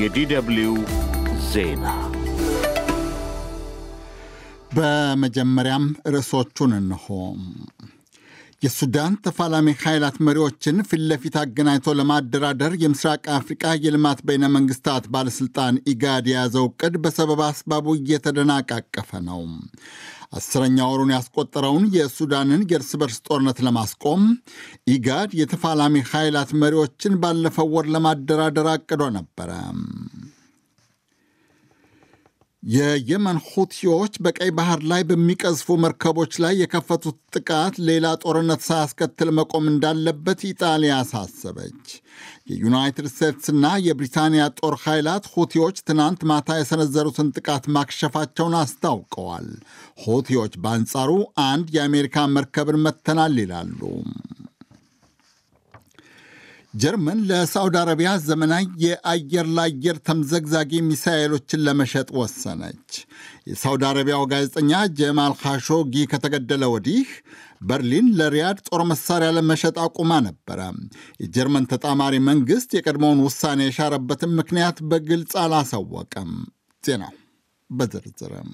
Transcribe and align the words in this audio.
የ 0.00 0.35
DW 0.35 0.70
ዜና 1.50 1.86
በመጀመሪያም 4.74 5.84
ርዕሶቹን 6.14 6.72
እንሆ። 6.76 7.06
የሱዳን 8.62 9.12
ተፋላሚ 9.24 9.68
ኃይላት 9.82 10.16
መሪዎችን 10.26 10.76
ፊት 10.88 11.02
ለፊት 11.10 11.36
አገናኝቶ 11.42 11.94
ለማደራደር 11.98 12.72
የምስራቅ 12.82 13.22
አፍሪቃ 13.36 13.72
የልማት 13.84 14.18
በይነ 14.26 14.44
መንግስታት 14.56 15.04
ባለሥልጣን 15.14 15.80
ኢጋድ 15.92 16.26
የያዘው 16.30 16.66
ዕቅድ 16.68 16.96
በሰበብ 17.04 17.40
አስባቡ 17.46 17.94
እየተደናቃቀፈ 17.96 19.20
ነው። 19.28 19.40
አስረኛ 20.32 20.78
ወሩን 20.90 21.14
ያስቆጠረውን 21.14 21.86
የሱዳንን 21.94 22.60
የእርስ 22.70 22.90
በርስ 23.00 23.18
ጦርነት 23.26 23.60
ለማስቆም 23.66 24.22
ኢጋድ 24.94 25.30
የተፋላሚ 25.40 26.02
ኃይላት 26.10 26.52
መሪዎችን 26.62 27.16
ባለፈው 27.22 27.70
ወር 27.74 27.88
ለማደራደር 27.94 28.68
አቅዶ 28.74 29.02
ነበረ። 29.16 29.50
የየመን 32.62 33.38
ሁቲዎች 33.46 34.14
በቀይ 34.24 34.50
ባህር 34.56 34.80
ላይ 34.90 35.02
በሚቀዝፉ 35.08 35.76
መርከቦች 35.84 36.32
ላይ 36.42 36.54
የከፈቱት 36.60 37.16
ጥቃት 37.34 37.74
ሌላ 37.88 38.06
ጦርነት 38.22 38.60
ሳያስከትል 38.66 39.28
መቆም 39.38 39.64
እንዳለበት 39.70 40.40
ኢጣሊያ 40.50 40.94
አሳሰበች። 41.02 41.86
የዩናይትድ 42.50 43.06
ስቴትስና 43.12 43.66
የብሪታንያ 43.86 44.44
ጦር 44.60 44.76
ኃይላት 44.84 45.26
ሁቲዎች 45.34 45.78
ትናንት 45.88 46.20
ማታ 46.30 46.58
የሰነዘሩትን 46.58 47.32
ጥቃት 47.36 47.66
ማክሸፋቸውን 47.76 48.56
አስታውቀዋል። 48.60 49.48
ሁቲዎች 50.04 50.54
በአንጻሩ 50.62 51.10
አንድ 51.46 51.68
የአሜሪካ 51.76 52.26
መርከብን 52.36 52.82
መተናል 52.86 53.36
ይላሉ። 53.42 53.80
ጀርመን 56.74 57.20
ለሳውዲ 57.28 57.76
አረቢያ 57.80 58.10
ዘመናዊ 58.26 58.64
የአየር 58.82 59.46
ለአየር 59.56 59.96
ተምዘግዛጊ 60.06 60.80
ሚሳኤሎችን 60.88 61.64
ለመሸጥ 61.66 62.08
ወሰነች። 62.18 62.90
የሳውዲ 63.50 63.82
አረቢያው 63.88 64.22
ጋዜጠኛ 64.32 64.70
ጀማል 64.98 65.32
ካሾጊ 65.40 66.04
ከተገደለ 66.12 66.64
ወዲህ 66.74 67.08
በርሊን 67.62 68.06
ለሪያድ 68.18 68.58
ጦር 68.68 68.82
መሳሪያ 68.90 69.30
ለመሸጥ 69.36 69.74
አቁማ 69.84 70.12
ነበረ። 70.28 70.60
የጀርመን 71.22 71.68
ተጣማሪ 71.72 72.14
መንግሥት 72.28 72.70
የቀድሞውን 72.78 73.24
ውሳኔ 73.26 73.60
የሻረበትን 73.68 74.32
ምክንያት 74.40 74.78
በግልጽ 74.90 75.34
አላሳወቀም። 75.44 76.30
ዜናው 76.82 77.14
በዝርዝርም 77.70 78.52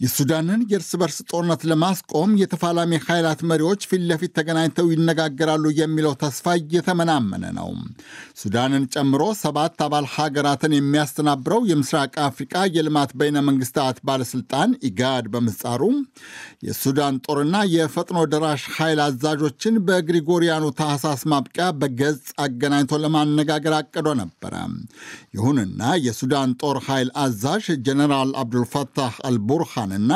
የሱዳንን 0.00 0.60
የእርስ 0.70 0.90
በርስ 1.00 1.18
ጦርነት 1.28 1.62
ለማስቆም 1.70 2.30
የተፋላሚ 2.40 2.96
ኃይላት 3.04 3.40
መሪዎች 3.50 3.82
ፊት 3.90 4.02
ለፊት 4.08 4.32
ተገናኝተው 4.38 4.90
ይነጋገራሉ 4.92 5.64
የሚለው 5.78 6.12
ተስፋ 6.22 6.54
እየተመናመነ 6.58 7.44
ነው። 7.58 7.68
ሱዳንን 8.40 8.84
ጨምሮ 8.94 9.22
ሰባት 9.40 9.80
አባል 9.86 10.06
ሀገራትን 10.14 10.72
የሚያስተናብረው 10.76 11.62
የምስራቅ 11.70 12.12
አፍሪቃ 12.26 12.64
የልማት 12.74 13.14
በይነ 13.20 13.44
መንግስታት 13.48 14.02
ባለስልጣን 14.08 14.76
ኢጋድ 14.88 15.30
በምህጻሩ 15.34 15.82
የሱዳን 16.66 17.16
ጦርና 17.26 17.56
የፈጥኖ 17.76 18.26
ደራሽ 18.32 18.66
ኃይል 18.76 19.00
አዛዦችን 19.06 19.80
በግሪጎሪያኑ 19.88 20.66
ታህሳስ 20.80 21.24
ማብቂያ 21.32 21.70
በገጽ 21.80 22.22
አገናኝቶ 22.44 23.00
ለማነጋገር 23.04 23.76
አቅዶ 23.80 24.08
ነበረ። 24.22 24.54
ይሁንና 25.36 25.82
የሱዳን 26.04 26.54
ጦር 26.62 26.76
ኃይል 26.86 27.10
አዛዥ 27.22 27.66
ጀኔራል 27.86 28.30
አብዱልፈታህ 28.40 29.16
አልቡርሃን 29.26 29.84
እና 29.96 30.12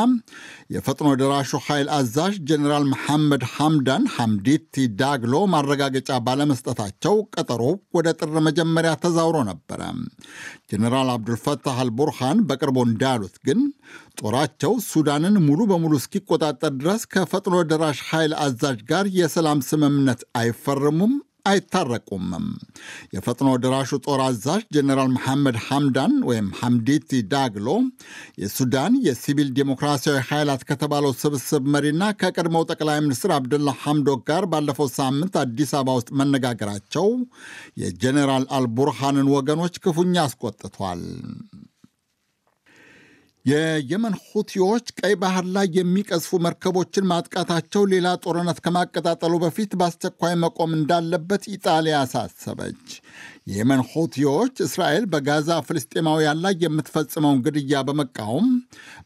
የፈጥኖ 0.74 1.08
ደራሹ 1.20 1.60
ኃይል 1.66 1.88
አዛዥ 1.96 2.34
ጀኔራል 2.48 2.84
መሐመድ 2.90 3.44
ሐምዳን 3.54 4.04
ሐምዲቲ 4.14 4.84
ዳግሎ 5.00 5.34
ማረጋገጫ 5.52 6.18
ባለመስጠታቸው 6.26 7.16
ቀጠሮ 7.34 7.62
ወደ 7.96 8.08
ጥር 8.20 8.34
መጀመሪያ 8.48 8.92
ተዛውሮ 9.04 9.38
ነበረ። 9.50 9.80
ጀኔራል 10.70 11.10
አብዱልፈታህ 11.14 11.78
አልቡርሃን 11.84 12.40
በቅርቡ 12.50 12.78
እንዳሉት 12.88 13.36
ግን 13.46 13.60
ጦራቸው 14.20 14.72
ሱዳንን 14.88 15.36
ሙሉ 15.46 15.60
በሙሉ 15.70 15.94
እስኪቆጣጠር 16.00 16.72
ድረስ 16.80 17.02
ከፈጥኖ 17.12 17.56
ደራሽ 17.70 18.00
ኃይል 18.10 18.34
አዛዥ 18.44 18.78
ጋር 18.90 19.06
የሰላም 19.18 19.60
ስምምነት 19.68 20.22
አይፈርሙም 20.40 21.14
አይታረቁምም። 21.46 22.46
የፈጥኖ 23.14 23.48
ደራሹ 23.62 23.98
ጦር 24.06 24.20
አዛዥ 24.24 24.62
ጀኔራል 24.74 25.10
መሐመድ 25.14 25.56
ሐምዳን 25.66 26.14
ወይም 26.28 26.48
ሐምዲቲ 26.60 27.20
ዳግሎ 27.32 27.68
የሱዳን 28.42 28.94
የሲቪል 29.06 29.50
ዴሞክራሲያዊ 29.58 30.18
ኃይላት 30.30 30.64
ከተባለው 30.70 31.14
ስብስብ 31.20 31.64
መሪና 31.74 32.02
ከቀድሞው 32.20 32.66
ጠቅላይ 32.70 33.00
ሚኒስትር 33.04 33.32
አብደላ 33.36 33.76
ሐምዶክ 33.82 34.22
ጋር 34.30 34.46
ባለፈው 34.52 34.90
ሳምንት 34.96 35.36
አዲስ 35.42 35.72
አበባ 35.76 35.96
ውስጥ 35.98 36.10
መነጋገራቸው 36.20 37.08
የጀኔራል 37.82 38.46
አልቡርሃንን 38.58 39.30
ወገኖች 39.36 39.76
ክፉኛ 39.84 40.16
አስቆጥቷል። 40.24 41.02
የየመን 43.44 44.14
ሁቲዎች 44.24 44.86
ቀይ 44.98 45.14
ባህር 45.20 45.44
ላይ 45.54 45.66
የሚቀዝፉ 45.76 46.38
መርከቦችን 46.44 47.08
ማጥቃታቸው 47.10 47.82
ሌላ 47.92 48.08
ጦርነት 48.24 48.58
ከማቀጣጠሉ 48.64 49.34
በፊት 49.44 49.70
በአስቸኳይ 49.80 50.34
መቆም 50.42 50.72
እንዳለበት 50.78 51.44
ኢጣሊያ 51.54 51.96
አሳሰበች። 52.02 52.84
የየመን 53.46 53.82
ሁቲዎች 53.92 54.54
እስራኤል 54.66 55.04
በጋዛ 55.12 55.50
ፍልስጤማውያን 55.68 56.42
ላይ 56.44 56.54
የምትፈጽመውን 56.64 57.42
ግድያ 57.46 57.80
በመቃወም 57.88 58.48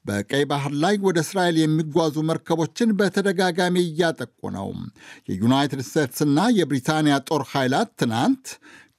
በቀይ 0.08 0.44
ባህር 0.50 0.72
ላይ 0.82 0.96
ወደ 1.06 1.18
እስራኤል 1.24 1.58
የሚጓዙ 1.60 2.24
መርከቦችን 2.30 2.96
በተደጋጋሚ 2.98 3.76
እያጠቁ 3.86 4.50
ነው። 4.56 4.68
የዩናይትድ 5.30 5.82
ስቴትስና 5.88 6.38
የብሪታንያ 6.58 7.16
ጦር 7.30 7.44
ኃይላት 7.52 7.92
ትናንት 8.02 8.46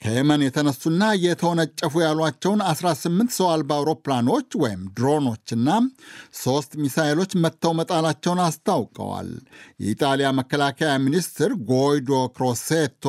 ከየመን 0.01 0.41
የተነሱና 0.43 1.03
የተወነጨፉ 1.23 1.93
ያሏቸውን 2.03 2.59
18 2.65 3.31
ሰው 3.37 3.47
አልባ 3.51 3.69
አውሮፕላኖች 3.77 4.49
ወይም 4.63 4.81
ድሮኖችና 4.97 5.69
ሶስት 6.41 6.71
ሚሳይሎች 6.81 7.31
መጥተው 7.43 7.73
መጣላቸውን 7.79 8.41
አስታውቀዋል። 8.45 9.29
የኢጣሊያ 9.83 10.29
መከላከያ 10.39 10.91
ሚኒስትር 11.05 11.53
ጎይዶ 11.71 12.11
ክሮሴቶ 12.35 13.05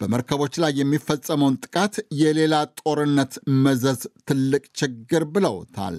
በመርከቦች 0.00 0.54
ላይ 0.62 0.72
የሚፈጸመውን 0.78 1.58
ጥቃት 1.64 1.94
የሌላ 2.18 2.54
ጦርነት 2.80 3.32
መዘዝ 3.64 4.00
ትልቅ 4.28 4.62
ችግር 4.80 5.22
ብለውታል። 5.34 5.96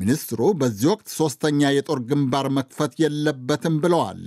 ሚኒስትሩ 0.00 0.40
በዚህ 0.60 0.88
ወቅት 0.92 1.08
ሶስተኛ 1.16 1.70
የጦር 1.72 2.00
ግንባር 2.10 2.48
መክፈት 2.58 2.94
የለበትም 3.02 3.76
ብለዋል። 3.84 4.22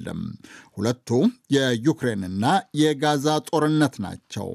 ሁለቱ 0.77 1.09
የዩክሬንና 1.55 2.45
የጋዛ 2.81 3.27
ጦርነት 3.49 3.95
ናቸው። 4.05 4.49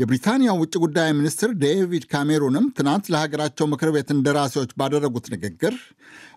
የብሪታንያ 0.00 0.50
ውጭ 0.60 0.74
ጉዳይ 0.84 1.10
ሚኒስትር 1.18 1.50
ዴቪድ 1.64 2.06
ካሜሩንም 2.12 2.66
ትናንት 2.78 3.06
ለሀገራቸው 3.14 3.68
ምክር 3.72 3.90
ቤት 3.96 4.10
እንደራሴዎች 4.16 4.72
ባደረጉት 4.80 5.28
ንግግር 5.34 5.76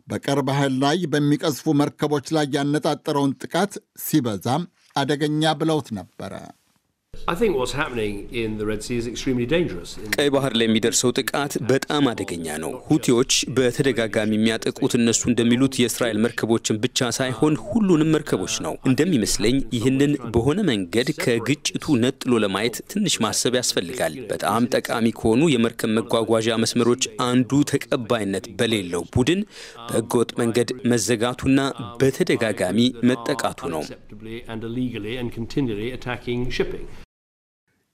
በቀይ 0.09 0.39
ባህር 0.47 0.71
ላይ 0.83 0.99
በሚቀዝፉ 1.11 1.73
መርከቦች 1.79 2.27
ላይ 2.35 2.45
ያነጣጠረውን 2.55 3.35
ጥቃት 3.43 3.73
ሲበዛ 4.01 4.47
አደገኛ 4.95 5.51
ብለውት 5.59 5.89
ነበረ። 5.97 6.33
ቀይ 10.15 10.29
ባህር 10.35 10.53
ላይ 10.59 10.65
የሚደርሰው 10.67 11.11
ጥቃት 11.19 11.53
በጣም 11.69 12.03
አደገኛ 12.11 12.55
ነው። 12.63 12.71
ሁቲዎች 12.87 13.31
በተደጋጋሚ 13.57 14.31
የሚያጠቁት 14.37 14.93
እነሱ 14.99 15.21
እንደሚሉት 15.31 15.75
የእስራኤል 15.81 16.19
መርከቦችን 16.25 16.79
ብቻ 16.83 17.09
ሳይሆን 17.17 17.55
ሁሉንም 17.67 18.11
መርከቦች 18.15 18.55
ነው። 18.65 18.73
እንደሚመስለኝ 18.89 19.57
ይህንን 19.77 20.13
በሆነ 20.33 20.59
መንገድ 20.71 21.09
ከግጭቱ 21.21 21.95
ነጥሎ 22.03 22.41
ለማየት 22.43 22.77
ትንሽ 22.93 23.15
ማሰብ 23.25 23.55
ያስፈልጋል። 23.59 24.15
በጣም 24.31 24.69
ጠቃሚ 24.75 25.05
ከሆኑ 25.19 25.43
የመርከብ 25.53 25.93
መጓጓዣ 25.99 26.57
መስመሮች 26.63 27.03
አንዱ 27.27 27.61
ተቀባይነት 27.73 28.47
በሌለው 28.59 29.05
ቡድን 29.15 29.41
በህገወጥ 29.87 30.31
መንገድ 30.41 30.71
መዘጋቱና 30.91 31.59
በተደጋጋሚ 32.01 32.79
መጠቃቱ 33.09 33.61
ነው። 33.69 33.83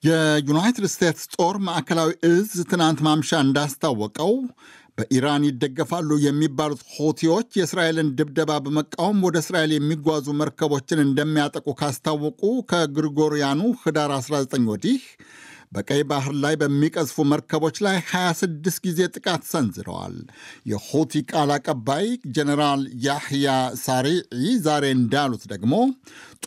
የዩናይትድ 0.06 0.86
ስቴትስ 0.94 1.26
ጦር 1.36 1.56
ማዕከላዊ 1.66 2.10
እዝ 2.30 2.50
ትናንት 2.72 3.00
ማምሻ 3.06 3.40
እንዳስታወቀው 3.44 4.34
በኢራን 4.98 5.46
ይደገፋሉ 5.48 6.18
የሚባሉት 6.26 6.82
ሆቲዎች 6.96 7.48
የእስራኤልን 7.58 8.10
ድብደባ 8.18 8.52
በመቃወም 8.66 9.18
ወደ 9.28 9.38
እስራኤል 9.44 9.72
የሚጓዙ 9.76 10.36
መርከቦችን 10.42 11.04
እንደሚያጠቁ 11.06 11.68
ካስታወቁ 11.80 12.42
ከግሪጎሪያኑ 12.72 13.62
ህዳር 13.82 14.14
19 14.18 14.70
ወዲህ 14.74 15.02
በቀይ 15.72 16.02
ባህር 16.10 16.34
ላይ 16.44 16.56
በሚቀዝፉ 16.62 17.26
መርከቦች 17.30 17.78
ላይ 17.86 17.98
26 18.10 18.80
ጊዜ 18.86 19.00
ጥቃት 19.14 19.44
ሰንዝረዋል። 19.52 20.16
የሆቲ 20.72 21.24
ቃል 21.32 21.52
አቀባይ 21.56 22.06
ጀኔራል 22.36 22.84
ያህያ 23.06 23.48
ሳሪዒ 23.84 24.20
ዛሬ 24.66 24.86
እንዳሉት 24.98 25.44
ደግሞ 25.54 25.74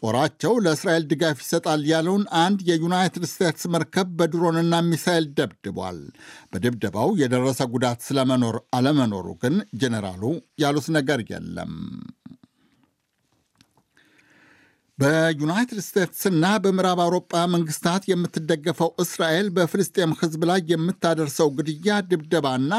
ጦራቸው 0.00 0.52
ለእስራኤል 0.64 1.04
ድጋፍ 1.10 1.38
ይሰጣል 1.44 1.80
ያለውን 1.90 2.24
አንድ 2.42 2.58
የዩናይትድ 2.68 3.24
ስቴትስ 3.30 3.64
መርከብ 3.74 4.08
በድሮንና 4.18 4.74
ሚሳይል 4.88 5.26
ደብድቧል። 5.38 5.98
በድብደባው 6.52 7.10
የደረሰ 7.22 7.60
ጉዳት 7.74 8.00
ስለመኖር 8.08 8.58
አለመኖሩ 8.76 9.26
ግን 9.42 9.54
ጀኔራሉ 9.82 10.22
ያሉት 10.62 10.88
ነገር 10.98 11.22
የለም። 11.30 11.72
በዩናይትድ 14.98 15.78
ስቴትስና 15.86 16.44
በምዕራብ 16.62 17.00
አውሮጳ 17.02 17.42
መንግስታት 17.52 18.02
የምትደገፈው 18.10 18.88
እስራኤል 19.04 19.48
በፍልስጤም 19.56 20.14
ሕዝብ 20.20 20.42
ላይ 20.50 20.60
የምታደርሰው 20.72 21.48
ግድያ፣ 21.58 21.98
ድብደባና 22.08 22.72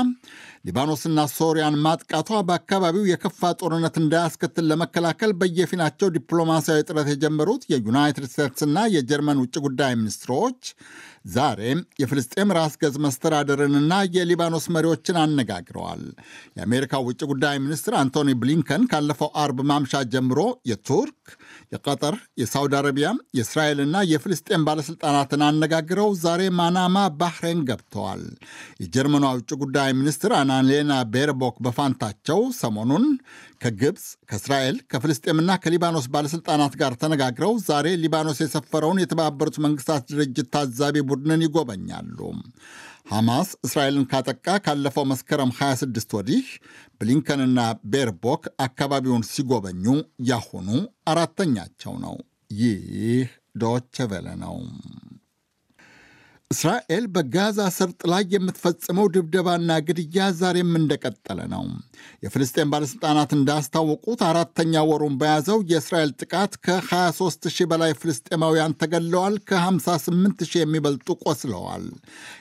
ሊባኖስና 0.68 1.24
ሶሪያን 1.36 1.80
ማጥቃቷ 1.86 2.40
በአካባቢው 2.48 3.06
የከፋ 3.12 3.52
ጦርነት 3.62 3.98
እንዳያስከትል 4.02 4.68
ለመከላከል 4.72 5.34
በየፊናቸው 5.42 6.12
ዲፕሎማሲያዊ 6.16 6.84
ጥረት 6.90 7.10
የጀመሩት 7.14 7.64
የዩናይትድ 7.72 8.28
ስቴትስና 8.34 8.84
የጀርመን 8.96 9.42
ውጭ 9.44 9.56
ጉዳይ 9.68 9.96
ሚኒስትሮች 10.02 10.62
ዛሬ 11.26 11.62
የፍልስጤም 12.02 12.54
ራስ 12.58 12.74
ገዝ 12.82 12.96
መስተዳደርንና 13.04 13.94
የሊባኖስ 14.16 14.66
መሪዎችን 14.76 15.18
አነጋግረዋል። 15.24 16.04
የአሜሪካው 16.58 17.04
ውጭ 17.08 17.22
ጉዳይ 17.32 17.56
ሚኒስትር 17.64 17.94
አንቶኒ 18.00 18.30
ብሊንከን 18.42 18.84
ካለፈው 18.92 19.30
አርብ 19.42 19.60
ማምሻ 19.70 20.02
ጀምሮ 20.14 20.40
የቱርክ፣ 20.70 21.18
የቀጠር፣ 21.74 22.16
የሳውዲ 22.42 22.74
አረቢያ፣ 22.80 23.08
የእስራኤልና 23.38 23.98
የፍልስጤም 24.12 24.66
ባለሥልጣናትን 24.68 25.44
አነጋግረው 25.50 26.10
ዛሬ 26.24 26.42
ማናማ 26.60 26.98
ባህሬን 27.20 27.62
ገብተዋል። 27.70 28.24
የጀርመኗ 28.84 29.26
ውጭ 29.36 29.52
ጉዳይ 29.64 29.92
ሚኒስትር 30.00 30.34
አናሌና 30.40 30.94
ቤርቦክ 31.14 31.58
በፋንታቸው 31.66 32.42
ሰሞኑን 32.60 33.06
ከግብፅ፣ 33.62 34.02
ከእስራኤል፣ 34.30 34.78
ከፍልስጤምና 34.92 35.52
ከሊባኖስ 35.64 36.06
ባለሥልጣናት 36.14 36.74
ጋር 36.82 36.94
ተነጋግረው 37.02 37.54
ዛሬ 37.66 37.88
ሊባኖስ 38.04 38.40
የሰፈረውን 38.42 39.02
የተባበሩት 39.02 39.58
መንግስታት 39.66 40.06
ድርጅት 40.12 40.50
ታዛቢ 40.56 41.04
ቡድንን 41.10 41.44
ይጎበኛሉ። 41.46 42.20
ሐማስ 43.12 43.50
እስራኤልን 43.66 44.08
ካጠቃ 44.12 44.48
ካለፈው 44.66 45.06
መስከረም 45.12 45.52
26 45.58 46.16
ወዲህ 46.18 46.48
ብሊንከንና 47.00 47.60
ቤርቦክ 47.94 48.44
አካባቢውን 48.66 49.24
ሲጎበኙ 49.32 49.86
ያሁኑ 50.30 50.70
አራተኛቸው 51.12 51.96
ነው። 52.06 52.18
ይህ 52.60 53.30
ዶቼ 53.62 54.06
ቬለ 54.12 54.28
ነው። 54.44 54.56
እስራኤል 56.52 57.04
በጋዛ 57.16 57.60
ሰርጥ 57.76 58.00
ላይ 58.12 58.24
የምትፈጽመው 58.34 59.08
ድብደባና 59.16 59.72
ግድያ 59.88 60.28
ዛሬም 60.40 60.72
እንደቀጠለ 60.80 61.40
ነው። 61.52 61.64
የፍልስጤን 62.24 62.72
ባለሥልጣናት 62.72 63.32
እንዳስታወቁት 63.38 64.22
አራተኛ 64.30 64.82
ወሩን 64.90 65.18
በያዘው 65.20 65.60
የእስራኤል 65.72 66.12
ጥቃት 66.20 66.54
ከ23 66.66 67.50
ሺህ 67.56 67.68
በላይ 67.72 67.94
ፍልስጤማውያን 68.00 68.76
ተገለዋል፣ 68.82 69.36
ከ58 69.50 70.44
ሺህ 70.50 70.62
የሚበልጡ 70.64 71.18
ቆስለዋል። 71.26 71.86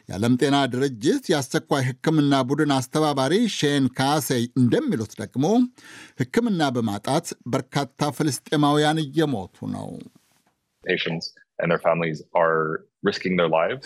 የዓለም 0.08 0.38
ጤና 0.42 0.56
ድርጅት 0.74 1.28
የአስቸኳይ 1.32 1.84
ሕክምና 1.90 2.42
ቡድን 2.48 2.72
አስተባባሪ 2.78 3.34
ሼን 3.58 3.86
ካሴይ 3.98 4.44
እንደሚሉት 4.58 5.14
ደግሞ 5.22 5.44
ሕክምና 6.22 6.70
በማጣት 6.76 7.26
በርካታ 7.48 8.10
ፍልስጤማውያን 8.18 9.04
እየሞቱ 9.04 9.68
ነው። 9.76 9.90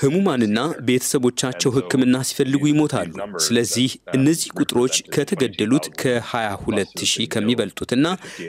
ህሙማንና 0.02 0.58
ቤተሰቦቻቸው 0.86 1.70
ሕክምና 1.74 2.16
ሲፈልጉ 2.28 2.62
ይሞታሉ። 2.70 3.10
ስለዚህ 3.44 3.88
እነዚህ 4.14 4.48
ቁጥሮች 4.58 4.94
ከተገደሉት 5.14 5.86
ከ22 6.00 7.02
ሺህ 7.12 7.26
ከሚበልጡትና 7.34 8.06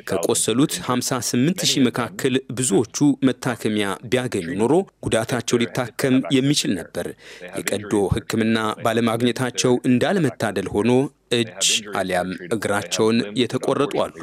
ከቆሰሉት 0.10 0.76
58 0.86 1.66
ሺህ 1.72 1.82
መካከል 1.88 2.36
ብዙዎቹ 2.58 2.98
መታከሚያ 3.30 3.88
ቢያገኙ 4.12 4.48
ኖሮ 4.62 4.74
ጉዳታቸው 5.06 5.60
ሊታከም 5.64 6.16
የሚችል 6.38 6.74
ነበር። 6.80 7.10
የቀዶ 7.58 7.94
ሕክምና 8.16 8.58
ባለማግኘታቸው 8.86 9.76
እንዳለመታደል 9.90 10.70
ሆኖ 10.76 10.92
እጅ 11.34 11.66
አሊያም 12.00 12.32
እግራቸውን 12.56 13.20
የተቆረጡ 13.42 13.94
አሉ። 14.06 14.18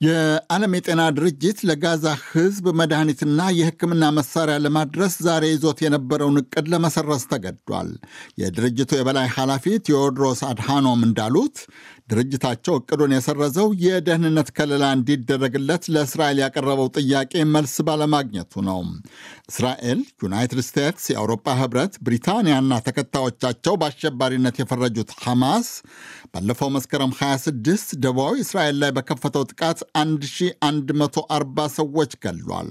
የዓለም 0.00 0.72
የጤና 0.76 1.02
ድርጅት 1.14 1.58
ለጋዛ 1.68 2.04
ሕዝብ 2.26 2.66
መድኃኒትና 2.80 3.46
የሕክምና 3.56 4.04
መሳሪያ 4.18 4.56
ለማድረስ 4.64 5.14
ዛሬ 5.26 5.44
ይዞት 5.50 5.78
የነበረውን 5.84 6.40
እቅድ 6.42 6.66
ለመሰረዝ 6.72 7.22
ተገዷል። 7.32 7.90
የድርጅቱ 8.42 8.90
የበላይ 8.98 9.26
ኃላፊ 9.36 9.64
ቴዎድሮስ 9.88 10.42
አድሃኖም 10.50 11.00
እንዳሉት 11.08 11.56
ድርጅታቸው 12.10 12.74
እቅዱን 12.78 13.14
የሰረዘው 13.14 13.68
የደህንነት 13.84 14.48
ከለላ 14.56 14.84
እንዲደረግለት 14.96 15.82
ለእስራኤል 15.94 16.38
ያቀረበው 16.42 16.88
ጥያቄ 16.98 17.42
መልስ 17.50 17.74
ባለማግኘቱ 17.88 18.62
ነው። 18.68 18.78
እስራኤል፣ 19.50 19.98
ዩናይትድ 20.22 20.60
ስቴትስ፣ 20.66 21.04
የአውሮፓ 21.12 21.56
ህብረት፣ 21.60 21.92
ብሪታንያና 22.04 22.80
ተከታዮቻቸው 22.86 23.76
በአሸባሪነት 23.82 24.56
የፈረጁት 24.62 25.12
ሐማስ 25.24 25.68
ባለፈው 26.34 26.68
መስከረም 26.74 27.12
26 27.18 27.92
ደቡባዊ 28.02 28.34
እስራኤል 28.42 28.76
ላይ 28.82 28.90
በከፈተው 28.96 29.44
ጥቃት 29.50 29.78
1140 30.00 31.66
ሰዎች 31.78 32.12
ገሏል። 32.24 32.70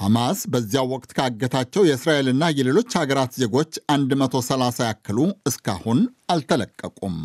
ሐማስ 0.00 0.40
በዚያው 0.52 0.88
ወቅት 0.94 1.10
ካገታቸው 1.18 1.84
የእስራኤልና 1.88 2.44
የሌሎች 2.58 2.90
ሀገራት 3.00 3.34
ዜጎች 3.42 3.72
130 3.94 4.88
ያክሉ 4.88 5.18
እስካሁን 5.50 6.00
አልተለቀቁም። 6.30 7.16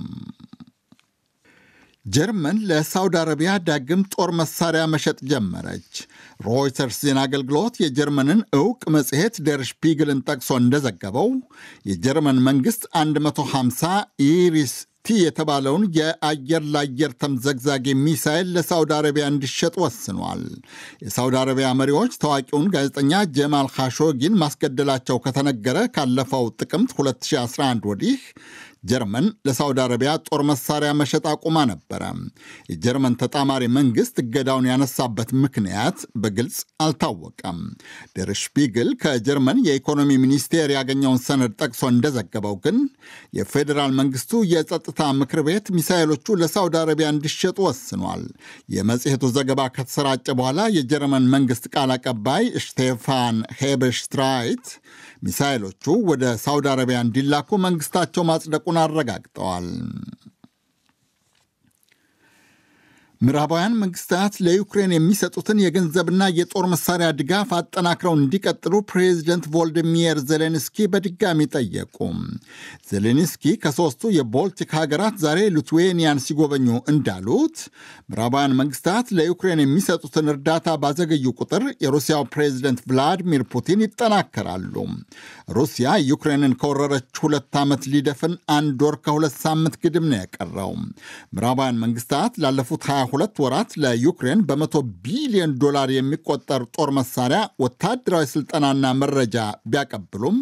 ጀርመን 2.05 2.57
ለሳውዲ 2.69 3.15
አረቢያ 3.19 3.51
ዳግም 3.67 4.01
ጦር 4.13 4.29
መሳሪያ 4.39 4.83
መሸጥ 4.93 5.17
ጀመረች። 5.29 5.91
ሮይተርስ 6.47 6.97
ዜና 7.03 7.19
አገልግሎት 7.27 7.75
የጀርመንን 7.81 8.39
እውቅ 8.57 8.81
መጽሔት 8.95 9.35
ደር 9.47 9.61
ሽፒግልን 9.69 10.23
ጠቅሶ 10.27 10.49
እንደዘገበው 10.61 11.29
የጀርመን 11.89 12.41
መንግሥት 12.47 12.83
150 13.19 13.93
ኢሪስ 14.27 14.73
ቲ 15.05 15.15
የተባለውን 15.19 15.83
የአየር 15.95 16.63
ለአየር 16.73 17.11
ተምዘግዛጊ 17.21 17.95
ሚሳይል 18.03 18.47
ለሳውዲ 18.55 18.91
አረቢያ 18.97 19.25
እንዲሸጥ 19.31 19.73
ወስኗል። 19.83 20.43
የሳውዲ 21.03 21.35
አረቢያ 21.39 21.69
መሪዎች 21.79 22.13
ታዋቂውን 22.21 22.69
ጋዜጠኛ 22.75 23.23
ጀማል 23.37 23.67
ካሾጊን 23.75 24.37
ማስገደላቸው 24.43 25.19
ከተነገረ 25.25 25.79
ካለፈው 25.95 26.45
ጥቅምት 26.59 26.93
2011 26.99 27.89
ወዲህ 27.91 28.21
ጀርመን 28.83 29.25
ለሳውዲ 29.47 29.79
አረቢያ 29.83 30.11
ጦር 30.27 30.41
መሳሪያ 30.49 30.91
መሸጥ 30.99 31.23
አቁማ 31.31 31.57
ነበረ። 31.69 32.01
የጀርመን 32.71 33.13
ተጣማሪ 33.21 33.63
መንግስት 33.77 34.15
እገዳውን 34.23 34.67
ያነሳበት 34.69 35.29
ምክንያት 35.43 35.99
በግልጽ 36.21 36.57
አልታወቀም። 36.85 37.59
ደር 38.15 38.29
ሽፒግል 38.41 38.89
ከጀርመን 39.03 39.59
የኢኮኖሚ 39.67 40.11
ሚኒስቴር 40.23 40.71
ያገኘውን 40.77 41.21
ሰነድ 41.25 41.53
ጠቅሶ 41.61 41.83
እንደዘገበው 41.93 42.55
ግን 42.65 42.77
የፌዴራል 43.37 43.93
መንግስቱ 43.99 44.43
የጸጥታ 44.53 45.01
ምክር 45.19 45.41
ቤት 45.47 45.65
ሚሳይሎቹ 45.77 46.35
ለሳውዲ 46.41 46.75
አረቢያ 46.81 47.09
እንዲሸጡ 47.13 47.57
ወስኗል። 47.67 48.23
የመጽሔቱ 48.75 49.23
ዘገባ 49.35 49.61
ከተሰራጨ 49.75 50.27
በኋላ 50.37 50.61
የጀርመን 50.75 51.25
መንግስት 51.33 51.65
ቃል 51.73 51.91
አቀባይ 51.95 52.43
ስቴፋን 52.65 53.37
ሄበሽትራይት 53.59 54.67
ሚሳይሎቹ 55.23 55.85
ወደ 56.09 56.23
ሳውዲ 56.43 56.67
አረቢያ 56.71 56.99
እንዲላኩ 57.05 57.49
መንግስታቸው 57.65 58.25
ማጽደቁን 58.29 58.79
አረጋግጠዋል። 58.83 59.67
ምዕራባውያን 63.23 63.75
መንግስታት 63.81 64.33
ለዩክሬን 64.45 64.93
የሚሰጡትን 64.93 65.59
የገንዘብና 65.61 66.23
የጦር 66.37 66.65
መሳሪያ 66.71 67.07
ድጋፍ 67.19 67.49
አጠናክረው 67.57 68.13
እንዲቀጥሉ 68.17 68.73
ፕሬዚደንት 68.89 69.45
ቮልዲሚር 69.53 70.17
ዜሌንስኪ 70.29 70.87
በድጋሚ 70.93 71.39
ጠየቁ። 71.53 71.97
ዜሌንስኪ 72.89 73.53
ከሦስቱ 73.63 74.11
የቦልቲክ 74.15 74.71
ሀገራት 74.79 75.15
ዛሬ 75.23 75.39
ሊቱዌኒያን 75.57 76.23
ሲጎበኙ 76.25 76.67
እንዳሉት 76.93 77.55
ምዕራባውያን 78.09 78.57
መንግስታት 78.61 79.13
ለዩክሬን 79.17 79.63
የሚሰጡትን 79.63 80.31
እርዳታ 80.33 80.75
ባዘገዩ 80.83 81.33
ቁጥር 81.39 81.65
የሩሲያው 81.85 82.25
ፕሬዚደንት 82.33 82.81
ቭላዲሚር 82.89 83.45
ፑቲን 83.53 83.85
ይጠናከራሉ። 83.85 84.75
ሩሲያ 85.53 85.79
ዩክሬንን 86.09 86.57
ከወረረች 86.59 87.23
ሁለት 87.23 87.53
ዓመት 87.61 87.83
ሊደፍን 87.93 88.35
አንድ 88.57 88.79
ወር 88.85 88.97
ከሁለት 89.05 89.37
ሳምንት 89.41 89.75
ግድም 89.83 90.07
ነው 90.11 90.19
የቀረው። 90.19 90.73
ምዕራባውያን 91.33 91.81
መንግስታት 91.83 92.33
ላለፉት 92.43 92.83
ሁለት 93.13 93.35
ወራት 93.43 93.71
ለዩክሬን 93.81 94.39
በመቶ 94.47 94.75
ቢሊዮን 95.03 95.51
ዶላር 95.63 95.89
የሚቆጠር 95.93 96.63
ጦር 96.75 96.89
መሳሪያ፣ 96.97 97.41
ወታደራዊ 97.63 98.25
ስልጠናና 98.31 98.93
መረጃ 99.01 99.35
ቢያቀብሉም 99.67 100.37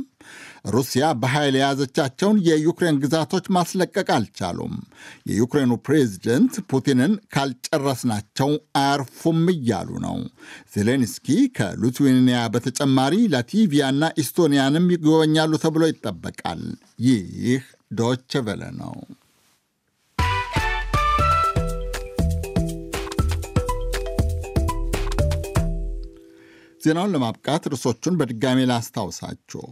ሩሲያ 0.71 1.05
በኃይል 1.21 1.55
የያዘቻቸውን 1.57 2.37
የዩክሬን 2.47 2.99
ግዛቶች 3.03 3.45
ማስለቀቅ 3.55 4.07
አልቻሉም። 4.15 4.73
የዩክሬኑ 5.29 5.71
ፕሬዝደንት 5.85 6.55
ፑቲንን 6.71 7.13
ካልጨረስናቸው 7.35 8.51
አያርፉም 8.81 9.41
እያሉ 9.55 9.89
ነው። 10.05 10.17
ዜሌንስኪ 10.75 11.27
ከሊቱዌኒያ 11.57 12.41
በተጨማሪ 12.55 13.15
ላቲቪያና 13.33 14.11
ኢስቶኒያንም 14.23 14.91
ይጎበኛሉ 14.95 15.61
ተብሎ 15.65 15.83
ይጠበቃል። 15.91 16.63
ይህ 17.07 17.65
ዶች 17.99 18.31
ቨለ 18.45 18.63
ነው። 18.81 18.95
ዜናውን 26.81 27.13
ለማብቃት 27.13 27.63
ርዕሶቹን 27.71 28.17
በድጋሜ 28.19 28.59
ላስታውሳችሁ። 28.69 29.63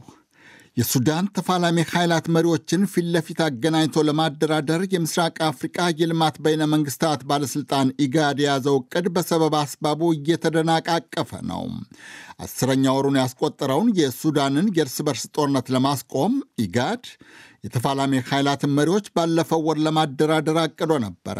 የሱዳን 0.77 1.25
ተፋላሚ 1.35 1.77
ኃይላት 1.89 2.25
መሪዎችን 2.33 2.81
ፊት 2.91 3.07
ለፊት 3.13 3.39
አገናኝቶ 3.45 4.03
ለማደራደር 4.07 4.81
የምስራቅ 4.87 5.35
አፍሪቃ 5.47 5.87
የልማት 5.99 6.35
በይነ 6.43 6.63
መንግስታት 6.73 7.21
ባለሥልጣን 7.29 7.93
ኢጋድ 8.05 8.37
የያዘው 8.43 8.77
ዕቅድ 8.81 9.07
በሰበብ 9.15 9.55
አስባቡ 9.61 10.11
እየተደናቃቀፈ 10.15 11.31
ነው። 11.51 11.63
አስረኛ 12.45 12.93
ወሩን 12.97 13.19
ያስቆጠረውን 13.21 13.89
የሱዳንን 13.99 14.69
የእርስ 14.77 14.97
በርስ 15.07 15.25
ጦርነት 15.35 15.69
ለማስቆም 15.75 16.35
ኢጋድ 16.65 17.03
የተፋላሚ 17.63 18.21
ኃይላትን 18.29 18.75
መሪዎች 18.77 19.07
ባለፈው 19.15 19.63
ወር 19.67 19.79
ለማደራደር 19.85 20.59
አቅዶ 20.63 20.91
ነበረ። 21.05 21.39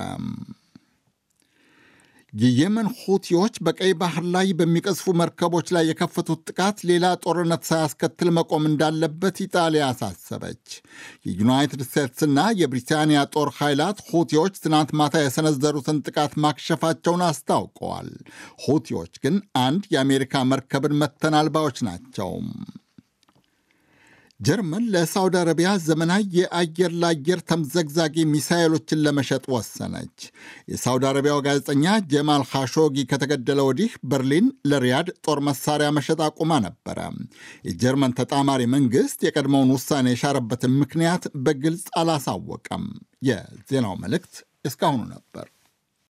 የየመን 2.33 2.88
ሁቲዎች 3.00 3.55
በቀይ 3.65 3.91
ባህር 4.00 4.25
ላይ 4.33 4.48
በሚቀዝፉ 4.57 5.13
መርከቦች 5.19 5.67
ላይ 5.75 5.83
የከፈቱት 5.88 6.41
ጥቃት 6.50 6.77
ሌላ 6.89 7.05
ጦርነት 7.24 7.63
ሳያስከትል 7.69 8.29
መቆም 8.38 8.63
እንዳለበት 8.69 9.38
ኢጣሊያ 9.45 9.86
አሳሰበች። 9.89 10.65
የዩናይትድ 11.27 11.81
ስቴትስና 11.88 12.39
የብሪታንያ 12.59 13.21
ጦር 13.36 13.51
ኃይላት 13.59 14.00
ሁቲዎች 14.09 14.55
ትናንት 14.63 14.91
ማታ 15.00 15.24
የሰነዘሩትን 15.24 16.03
ጥቃት 16.07 16.36
ማክሸፋቸውን 16.45 17.24
አስታውቀዋል። 17.29 18.12
ሁቲዎች 18.65 19.15
ግን 19.24 19.38
አንድ 19.63 19.83
የአሜሪካ 19.93 20.43
መርከብን 20.51 21.00
መተናል 21.01 21.50
ባዮች 21.55 21.79
ናቸው። 21.89 22.31
ጀርመን 24.39 24.84
ለሳውዲ 24.93 25.36
አረቢያ 25.39 25.69
ዘመናዊ 25.86 26.22
የአየር 26.38 26.91
ለአየር 27.01 27.39
ተምዘግዛጊ 27.50 28.15
ሚሳይሎችን 28.29 29.01
ለመሸጥ 29.05 29.43
ወሰነች። 29.53 30.17
የሳውዲ 30.72 31.03
አረቢያው 31.10 31.39
ጋዜጠኛ 31.48 31.84
ጀማል 32.12 32.43
ካሾጊ 32.51 33.05
ከተገደለ 33.12 33.60
ወዲህ 33.69 33.91
በርሊን 34.12 34.48
ለሪያድ 34.72 35.10
ጦር 35.25 35.41
መሳሪያ 35.50 35.89
መሸጥ 35.98 36.19
አቁማ 36.27 36.62
ነበረ። 36.67 37.00
የጀርመን 37.69 38.17
ተጣማሪ 38.19 38.63
መንግሥት 38.75 39.19
የቀድሞውን 39.27 39.74
ውሳኔ 39.75 40.08
የሻረበትን 40.15 40.75
ምክንያት 40.81 41.25
በግልጽ 41.46 41.86
አላሳወቀም። 42.01 42.86
የዜናው 43.29 43.96
መልእክት 44.03 44.36
እስካሁኑ 44.65 45.01
ነበር። 45.13 45.48